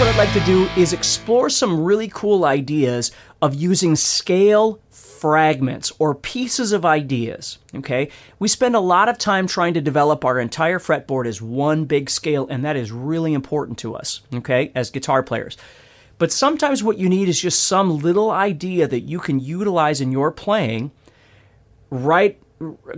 [0.00, 3.12] What I'd like to do is explore some really cool ideas
[3.42, 7.58] of using scale fragments or pieces of ideas.
[7.74, 8.08] Okay,
[8.38, 12.08] we spend a lot of time trying to develop our entire fretboard as one big
[12.08, 14.22] scale, and that is really important to us.
[14.32, 15.58] Okay, as guitar players.
[16.16, 20.12] But sometimes what you need is just some little idea that you can utilize in
[20.12, 20.92] your playing
[21.90, 22.40] right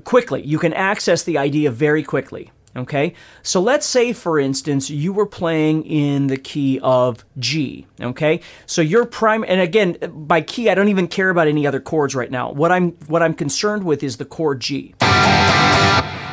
[0.05, 0.46] quickly.
[0.46, 2.52] You can access the idea very quickly.
[2.75, 3.12] Okay,
[3.43, 7.87] so let's say, for instance, you were playing in the key of G.
[8.01, 11.80] Okay, so your prime, and again, by key, I don't even care about any other
[11.80, 12.51] chords right now.
[12.51, 14.95] What I'm what I'm concerned with is the chord G.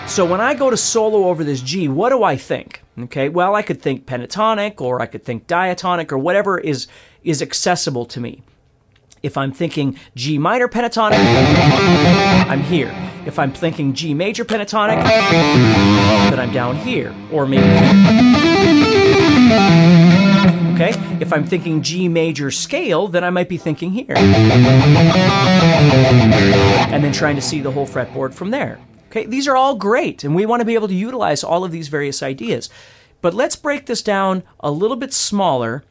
[0.08, 2.82] So when I go to solo over this G, what do I think?
[2.98, 6.88] Okay, well, I could think pentatonic, or I could think diatonic, or whatever is
[7.22, 8.44] is accessible to me.
[9.22, 11.18] If I'm thinking G minor pentatonic,
[12.48, 13.09] I'm here.
[13.30, 17.64] If I'm thinking G major pentatonic, then I'm down here, or maybe
[20.74, 20.96] Okay?
[21.22, 24.16] If I'm thinking G major scale, then I might be thinking here.
[26.90, 28.80] And then trying to see the whole fretboard from there.
[29.10, 29.28] Okay?
[29.28, 31.88] These are all great, and we want to be able to utilize all of these
[31.88, 32.68] various ideas.
[33.22, 35.84] But let's break this down a little bit smaller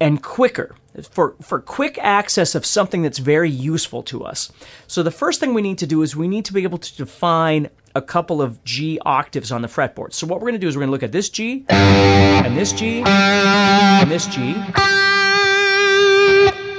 [0.00, 0.74] and quicker
[1.10, 4.50] for, for quick access of something that's very useful to us.
[4.86, 6.96] So, the first thing we need to do is we need to be able to
[6.96, 10.12] define a couple of G octaves on the fretboard.
[10.12, 12.56] So, what we're going to do is we're going to look at this G, and
[12.56, 14.54] this G, and this G.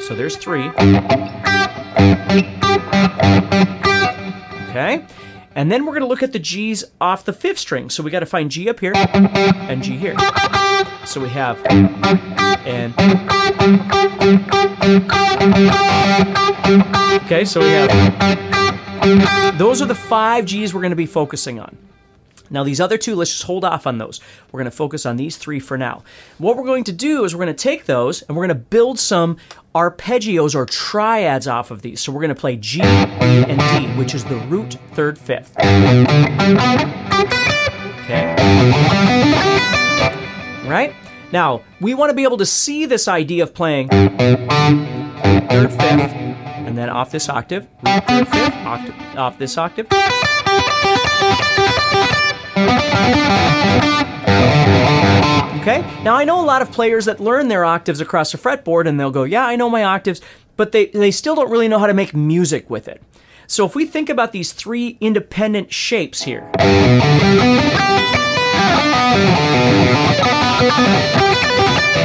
[0.05, 0.69] So, there's three.
[4.69, 5.05] Okay.
[5.53, 7.89] And then we're going to look at the G's off the fifth string.
[7.89, 10.15] So we got to find G up here and G here.
[11.05, 11.61] So we have
[12.65, 12.93] and
[17.25, 21.77] Okay, so we have those are the five G's we're going to be focusing on.
[22.51, 24.19] Now, these other two, let's just hold off on those.
[24.51, 26.03] We're going to focus on these three for now.
[26.37, 28.63] What we're going to do is we're going to take those and we're going to
[28.63, 29.37] build some
[29.73, 32.01] arpeggios or triads off of these.
[32.01, 35.57] So we're going to play G, and D, which is the root, third, fifth.
[38.01, 38.35] Okay.
[40.67, 40.93] Right?
[41.31, 44.09] Now, we want to be able to see this idea of playing third,
[45.71, 49.87] fifth, and then off this octave, third, fifth, octave, off this octave.
[55.61, 55.85] Okay?
[56.03, 58.99] Now I know a lot of players that learn their octaves across a fretboard and
[58.99, 60.19] they'll go, "Yeah, I know my octaves,"
[60.57, 63.01] but they they still don't really know how to make music with it.
[63.47, 66.49] So if we think about these three independent shapes here,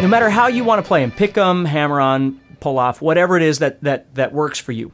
[0.02, 3.36] no matter how you want to play them, pick them, hammer on, pull off, whatever
[3.36, 4.92] it is that that that works for you.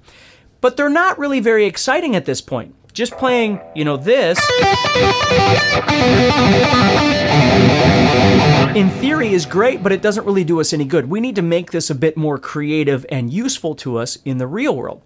[0.60, 2.74] But they're not really very exciting at this point.
[2.92, 4.38] Just playing, you know, this
[8.76, 11.08] in theory is great, but it doesn't really do us any good.
[11.08, 14.46] We need to make this a bit more creative and useful to us in the
[14.46, 15.02] real world.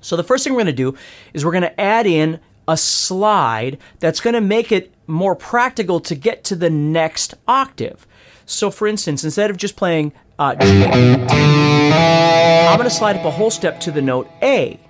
[0.00, 0.96] So the first thing we're going to do
[1.32, 6.00] is we're going to add in a slide that's going to make it more practical
[6.00, 8.06] to get to the next octave.
[8.46, 13.30] So for instance, instead of just playing uh, G, I'm going to slide up a
[13.30, 14.80] whole step to the note A.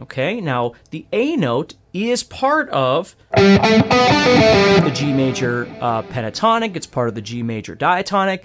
[0.00, 7.08] Okay, now the A note is part of the G major uh, pentatonic, it's part
[7.08, 8.44] of the G major diatonic.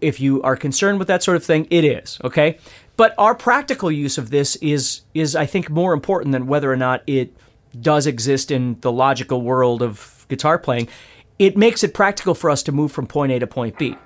[0.00, 2.58] If you are concerned with that sort of thing, it is, okay?
[2.96, 6.76] But our practical use of this is is I think more important than whether or
[6.76, 7.34] not it
[7.80, 10.88] does exist in the logical world of guitar playing.
[11.38, 13.96] It makes it practical for us to move from point A to point B.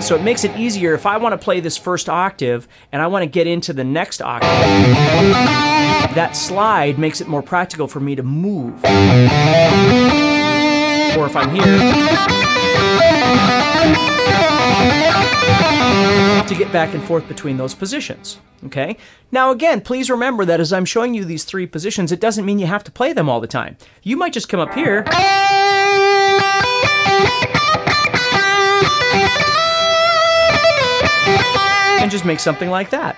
[0.00, 3.08] So it makes it easier if I want to play this first octave and I
[3.08, 4.50] want to get into the next octave.
[6.14, 8.74] That slide makes it more practical for me to move.
[11.16, 12.45] Or if I'm here,
[16.48, 18.38] to get back and forth between those positions.
[18.64, 18.96] Okay?
[19.30, 22.58] Now, again, please remember that as I'm showing you these three positions, it doesn't mean
[22.58, 23.76] you have to play them all the time.
[24.02, 25.04] You might just come up here.
[32.06, 33.16] and just make something like that.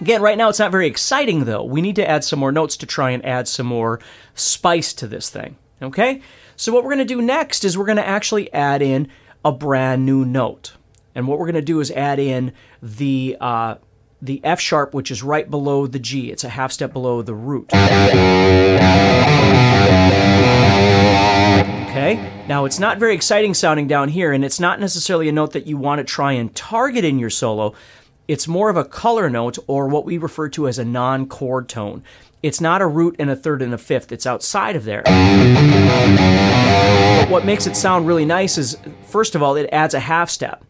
[0.00, 1.64] Again, right now it's not very exciting though.
[1.64, 3.98] We need to add some more notes to try and add some more
[4.34, 5.56] spice to this thing.
[5.82, 6.22] Okay?
[6.54, 9.08] So, what we're going to do next is we're going to actually add in
[9.44, 10.74] a brand new note.
[11.14, 12.52] And what we're going to do is add in
[12.82, 13.76] the uh,
[14.20, 16.30] the F sharp, which is right below the G.
[16.30, 17.70] It's a half step below the root.
[21.94, 22.30] Okay?
[22.48, 25.66] Now, it's not very exciting sounding down here, and it's not necessarily a note that
[25.66, 27.74] you want to try and target in your solo.
[28.26, 31.68] It's more of a color note, or what we refer to as a non chord
[31.68, 32.02] tone.
[32.42, 35.02] It's not a root and a third and a fifth, it's outside of there.
[37.20, 38.76] But what makes it sound really nice is,
[39.06, 40.64] first of all, it adds a half step,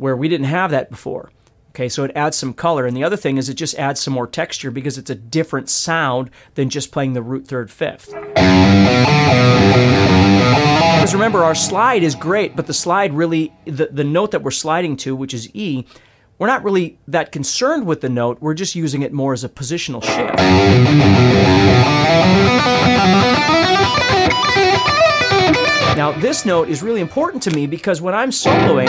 [0.00, 1.30] where we didn't have that before.
[1.70, 2.86] Okay, so it adds some color.
[2.86, 5.68] And the other thing is it just adds some more texture because it's a different
[5.68, 8.06] sound than just playing the root third fifth.
[10.96, 14.50] Because remember, our slide is great, but the slide really, the, the note that we're
[14.50, 15.84] sliding to, which is E,
[16.38, 18.38] we're not really that concerned with the note.
[18.40, 20.40] We're just using it more as a positional shift.
[26.00, 28.88] Now, this note is really important to me because when I'm soloing,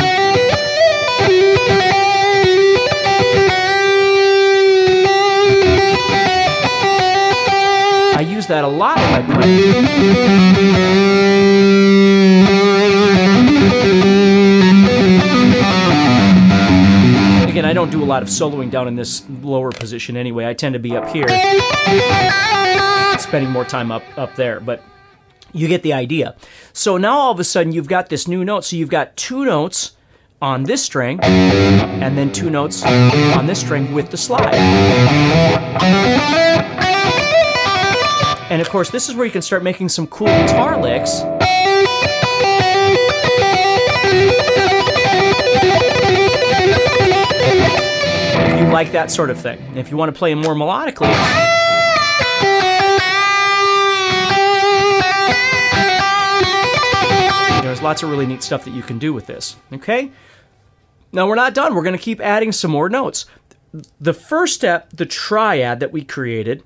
[8.15, 9.85] I use that a lot in my playing.
[17.49, 20.45] Again, I don't do a lot of soloing down in this lower position anyway.
[20.45, 21.27] I tend to be up here,
[23.19, 24.81] spending more time up up there, but
[25.53, 26.35] you get the idea.
[26.73, 28.65] So now all of a sudden you've got this new note.
[28.65, 29.91] So you've got two notes
[30.41, 34.55] on this string and then two notes on this string with the slide.
[38.49, 41.21] And of course, this is where you can start making some cool guitar licks.
[48.33, 49.59] If you like that sort of thing.
[49.77, 51.13] If you want to play more melodically,
[57.91, 59.57] lots of really neat stuff that you can do with this.
[59.73, 60.09] Okay?
[61.11, 61.75] Now we're not done.
[61.75, 63.25] We're going to keep adding some more notes.
[63.99, 66.63] The first step, the triad that we created,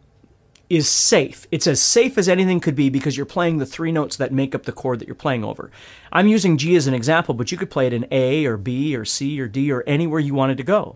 [0.69, 1.47] is safe.
[1.49, 4.53] It's as safe as anything could be because you're playing the three notes that make
[4.53, 5.71] up the chord that you're playing over.
[6.11, 8.95] I'm using G as an example, but you could play it in A or B
[8.95, 10.95] or C or D or anywhere you wanted to go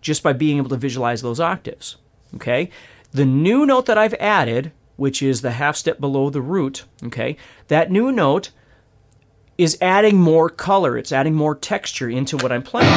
[0.00, 1.98] just by being able to visualize those octaves.
[2.34, 2.68] Okay?
[3.12, 7.36] The new note that I've added, which is the half step below the root, okay?
[7.68, 8.50] That new note
[9.58, 12.88] is adding more color, it's adding more texture into what I'm playing.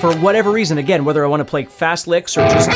[0.00, 2.70] For whatever reason, again, whether I want to play fast licks or just.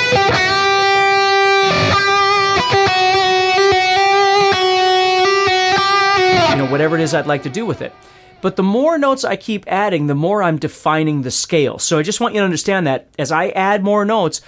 [6.50, 7.94] You know, whatever it is I'd like to do with it.
[8.42, 11.78] But the more notes I keep adding, the more I'm defining the scale.
[11.78, 14.42] So I just want you to understand that as I add more notes,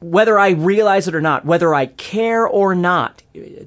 [0.00, 3.22] whether I realize it or not, whether I care or not,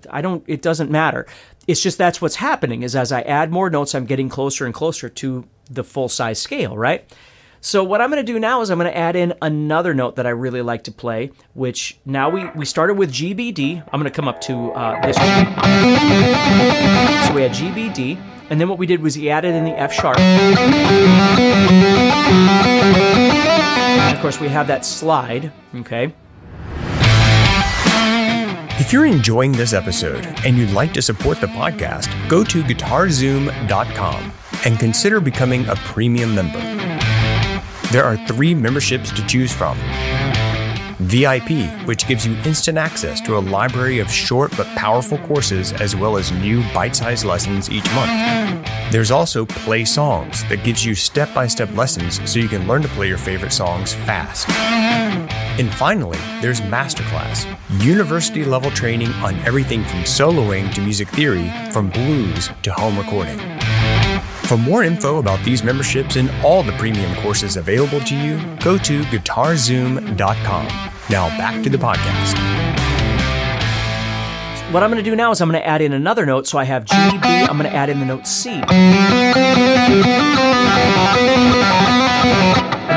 [0.10, 1.26] I don't it doesn't matter.
[1.68, 4.74] It's just that's what's happening is as I add more notes, I'm getting closer and
[4.74, 7.06] closer to the full size scale, right?
[7.62, 10.16] So what I'm going to do now is I'm going to add in another note
[10.16, 13.84] that I really like to play, which now we, we started with GBD.
[13.84, 15.18] I'm going to come up to uh, this.
[15.18, 15.22] So
[17.36, 18.18] we had GBD,
[18.50, 20.18] and then what we did was he added in the F sharp.
[24.20, 26.14] Of course, we have that slide, okay?
[28.78, 34.34] If you're enjoying this episode and you'd like to support the podcast, go to guitarzoom.com
[34.66, 36.60] and consider becoming a premium member.
[37.94, 39.78] There are three memberships to choose from.
[40.98, 45.96] VIP, which gives you instant access to a library of short but powerful courses as
[45.96, 48.10] well as new bite sized lessons each month.
[48.92, 52.82] There's also Play Songs that gives you step by step lessons so you can learn
[52.82, 54.50] to play your favorite songs fast.
[55.60, 57.46] And finally, there's Masterclass,
[57.84, 63.38] university level training on everything from soloing to music theory, from blues to home recording.
[64.48, 68.76] For more info about these memberships and all the premium courses available to you, go
[68.80, 70.66] to guitarzoom.com.
[71.12, 72.69] Now back to the podcast.
[74.72, 76.46] What I'm going to do now is I'm going to add in another note.
[76.46, 78.52] So I have G, B, I'm going to add in the note C.
[78.52, 78.64] And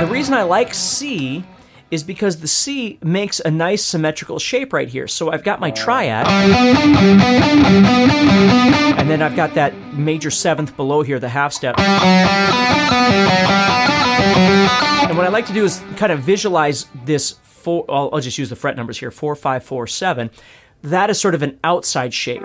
[0.07, 1.43] the reason I like C
[1.91, 5.09] is because the C makes a nice symmetrical shape right here.
[5.09, 6.29] So I've got my triad,
[8.99, 11.79] and then I've got that major seventh below here, the half step.
[15.09, 18.37] And what I like to do is kind of visualize this four, I'll, I'll just
[18.37, 20.29] use the fret numbers here, four, five, four, seven.
[20.83, 22.45] That is sort of an outside shape.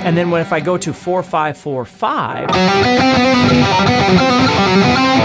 [0.00, 2.46] And then when if I go to four, five, four, five,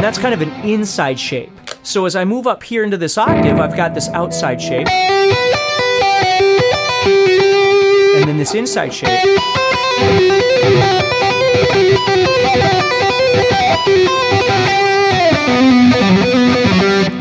[0.01, 1.51] that's kind of an inside shape.
[1.83, 4.87] So as I move up here into this octave, I've got this outside shape.
[8.15, 9.19] And then this inside shape.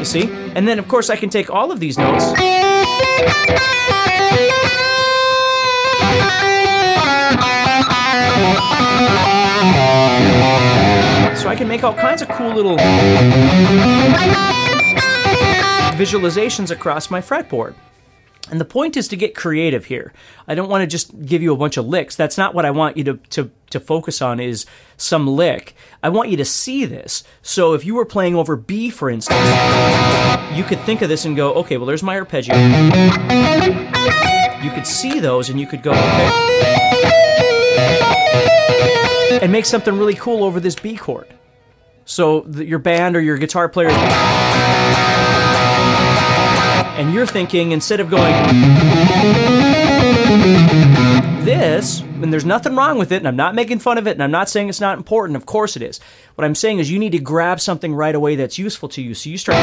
[0.03, 0.29] You see?
[0.57, 2.25] And then, of course, I can take all of these notes.
[2.25, 2.35] So
[11.49, 12.77] I can make all kinds of cool little
[15.97, 17.77] visualizations across my fretboard.
[18.53, 20.13] And the point is to get creative here.
[20.47, 22.17] I don't want to just give you a bunch of licks.
[22.17, 24.67] That's not what I want you to, to, to focus on is
[24.99, 25.75] some lick.
[26.03, 27.25] I want you to see this.
[27.41, 29.41] So if you were playing over B, for instance,
[30.55, 32.55] you could think of this and go, okay, well, there's my arpeggio.
[34.63, 36.29] You could see those and you could go, okay.
[39.41, 41.27] And make something really cool over this B chord.
[42.05, 43.89] So your band or your guitar player
[46.95, 48.33] and you're thinking instead of going
[51.45, 54.23] this, and there's nothing wrong with it, and I'm not making fun of it, and
[54.23, 55.37] I'm not saying it's not important.
[55.37, 56.01] Of course it is.
[56.35, 59.15] What I'm saying is you need to grab something right away that's useful to you.
[59.15, 59.59] So you start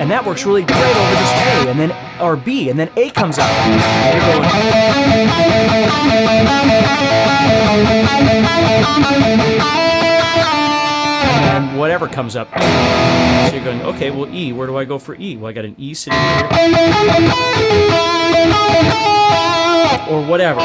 [0.00, 3.10] and that works really great over this A, and then or B, and then A
[3.10, 3.48] comes out.
[11.58, 12.48] And whatever comes up.
[12.56, 15.36] So you're going, okay, well, E, where do I go for E?
[15.36, 16.44] Well, I got an E sitting here.
[20.08, 20.60] Or whatever.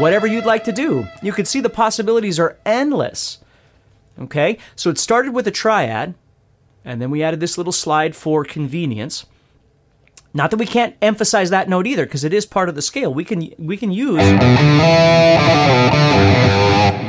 [0.00, 1.06] Whatever you'd like to do.
[1.20, 3.40] You can see the possibilities are endless.
[4.18, 4.56] Okay?
[4.76, 6.14] So it started with a triad,
[6.86, 9.26] and then we added this little slide for convenience.
[10.36, 13.14] Not that we can't emphasize that note either, because it is part of the scale.
[13.14, 14.20] We can we can use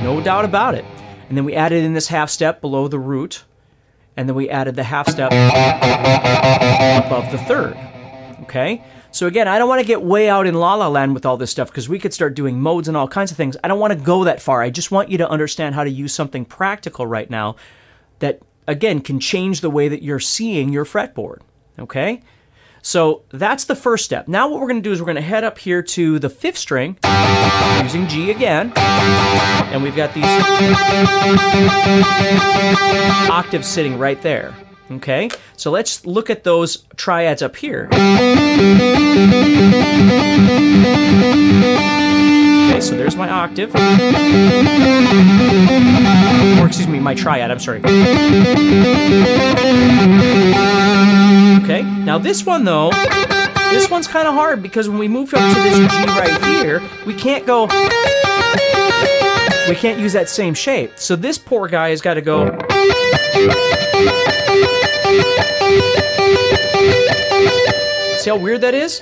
[0.04, 0.86] no doubt about it.
[1.28, 3.44] And then we added in this half step below the root,
[4.16, 5.32] and then we added the half step
[7.04, 7.76] above the third.
[8.44, 8.84] Okay?
[9.10, 11.38] So again, I don't want to get way out in la la land with all
[11.38, 13.58] this stuff because we could start doing modes and all kinds of things.
[13.64, 14.62] I don't want to go that far.
[14.62, 17.56] I just want you to understand how to use something practical right now
[18.20, 21.40] that again can change the way that you're seeing your fretboard.
[21.80, 22.22] Okay?
[22.86, 24.28] So that's the first step.
[24.28, 26.30] Now what we're going to do is we're going to head up here to the
[26.30, 27.00] fifth string
[27.82, 28.72] using G again.
[28.78, 30.24] And we've got these
[33.28, 34.54] octaves sitting right there.
[34.92, 37.90] Okay, so let's look at those triads up here.
[42.70, 43.74] Okay, so there's my octave.
[46.62, 47.82] Or excuse me, my triad, I'm sorry.
[51.64, 52.90] Okay, now this one though,
[53.72, 56.82] this one's kind of hard because when we move up to this G right here,
[57.06, 57.66] we can't go,
[59.68, 60.98] we can't use that same shape.
[60.98, 62.48] So this poor guy has got to go.
[68.20, 69.02] See how weird that is?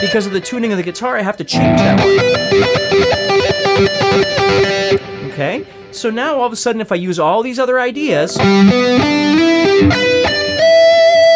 [0.00, 2.08] Because of the tuning of the guitar, I have to change that one.
[5.32, 5.64] Okay?
[5.92, 8.36] So now all of a sudden, if I use all these other ideas,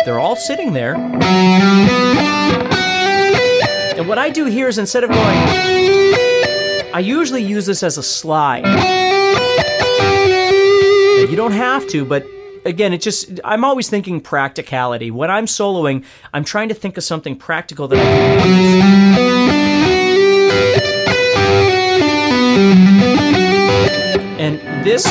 [0.05, 0.97] they're all sitting there.
[3.97, 5.39] And what I do here is instead of going,
[6.95, 8.67] I usually use this as a slide.
[11.31, 12.27] You don't have to, but
[12.65, 15.11] again, it just, I'm always thinking practicality.
[15.11, 16.05] When I'm soloing,
[16.35, 19.27] I'm trying to think of something practical that I can
[20.97, 21.02] use.
[24.23, 25.07] And this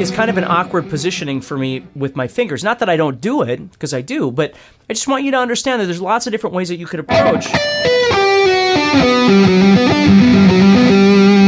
[0.00, 2.64] is kind of an awkward positioning for me with my fingers.
[2.64, 4.54] Not that I don't do it, because I do, but
[4.88, 7.00] I just want you to understand that there's lots of different ways that you could
[7.00, 7.46] approach.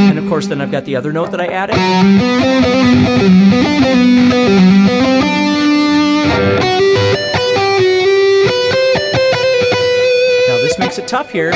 [0.09, 1.77] And of course, then I've got the other note that I added.
[10.47, 11.53] Now, this makes it tough here.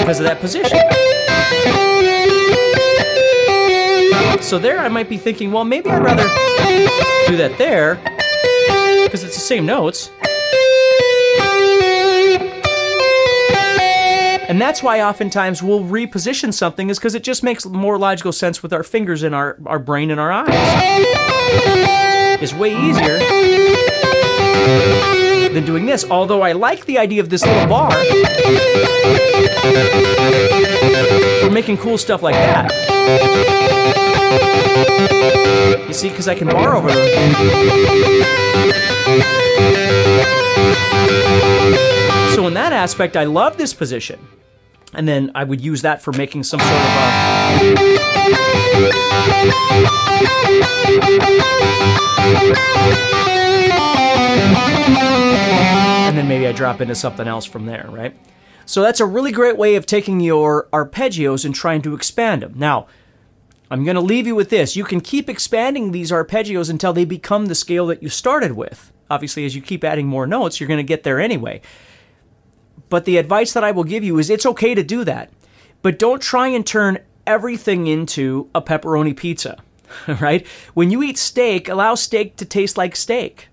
[0.00, 0.78] Because of that position.
[4.42, 6.24] So there I might be thinking, well, maybe I'd rather
[7.28, 7.96] do that there,
[9.04, 10.10] because it's the same notes.
[14.48, 18.60] And that's why oftentimes we'll reposition something is because it just makes more logical sense
[18.64, 20.48] with our fingers and our, our brain and our eyes.
[22.42, 23.18] It's way easier
[25.52, 26.04] than doing this.
[26.10, 27.92] Although I like the idea of this little bar
[31.40, 32.70] for making cool stuff like that.
[35.86, 37.08] You see, because I can over them.
[42.34, 44.18] So in that aspect, I love this position.
[44.94, 47.90] And then I would use that for making some sort of a.
[56.08, 58.14] And then maybe I drop into something else from there, right?
[58.70, 62.52] So that's a really great way of taking your arpeggios and trying to expand them.
[62.54, 62.86] Now,
[63.68, 64.76] I'm going to leave you with this.
[64.76, 68.92] You can keep expanding these arpeggios until they become the scale that you started with.
[69.10, 71.60] Obviously, as you keep adding more notes, you're going to get there anyway.
[72.88, 75.32] But the advice that I will give you is it's okay to do that.
[75.82, 79.60] But don't try and turn everything into a pepperoni pizza,
[80.20, 80.46] right?
[80.74, 83.48] When you eat steak, allow steak to taste like steak,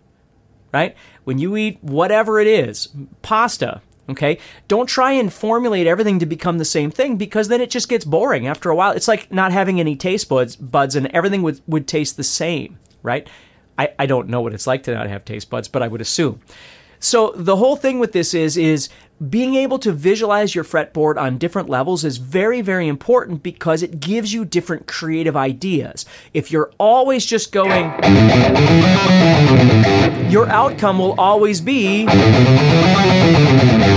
[0.71, 0.95] right?
[1.23, 2.89] When you eat whatever it is,
[3.23, 4.37] pasta, okay?
[4.67, 8.05] Don't try and formulate everything to become the same thing because then it just gets
[8.05, 8.91] boring after a while.
[8.91, 12.79] It's like not having any taste buds, buds and everything would, would taste the same,
[13.03, 13.27] right?
[13.77, 16.01] I, I don't know what it's like to not have taste buds, but I would
[16.01, 16.41] assume.
[16.99, 18.89] So the whole thing with this is is
[19.29, 23.99] being able to visualize your fretboard on different levels is very very important because it
[23.99, 26.05] gives you different creative ideas.
[26.33, 27.85] If you're always just going
[30.31, 32.05] your outcome will always be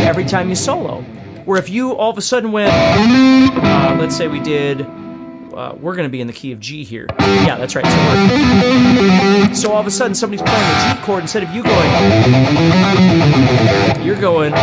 [0.07, 1.03] every time you solo.
[1.45, 4.87] Where if you all of a sudden went uh, let's say we did
[5.61, 7.07] uh, we're going to be in the key of G here.
[7.21, 7.85] Yeah, that's right.
[9.55, 11.91] So, so, all of a sudden, somebody's playing the G chord instead of you going.
[14.03, 14.55] You're going.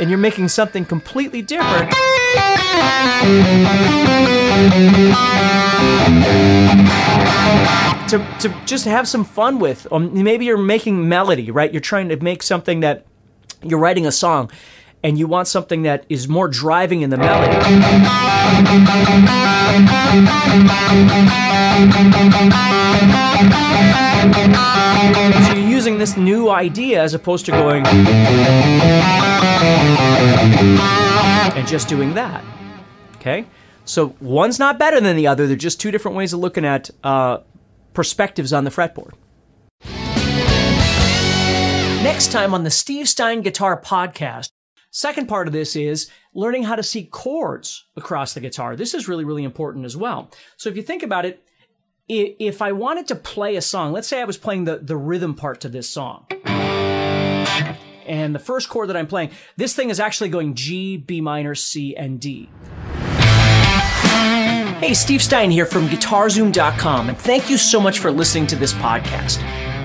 [0.00, 1.92] And you're making something completely different.
[8.08, 9.86] To, to just have some fun with.
[9.92, 11.70] Um, maybe you're making melody, right?
[11.72, 13.06] You're trying to make something that
[13.62, 14.50] you're writing a song
[15.02, 17.52] and you want something that is more driving in the melody.
[25.46, 27.84] So you're using this new idea as opposed to going
[31.56, 32.44] and just doing that.
[33.16, 33.46] Okay?
[33.84, 36.90] So one's not better than the other, they're just two different ways of looking at
[37.02, 37.38] uh,
[37.94, 39.14] perspectives on the fretboard.
[42.02, 44.50] Next time on the Steve Stein Guitar Podcast.
[44.90, 48.74] Second part of this is learning how to see chords across the guitar.
[48.74, 50.28] This is really, really important as well.
[50.56, 51.44] So if you think about it,
[52.08, 55.34] if I wanted to play a song, let's say I was playing the, the rhythm
[55.36, 56.26] part to this song.
[56.44, 61.54] And the first chord that I'm playing, this thing is actually going G, B minor,
[61.54, 62.50] C, and D.
[64.80, 68.72] Hey, Steve Stein here from GuitarZoom.com, and thank you so much for listening to this
[68.72, 69.71] podcast.